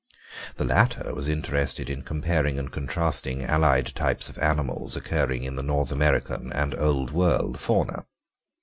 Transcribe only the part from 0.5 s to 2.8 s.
The latter was interested in comparing and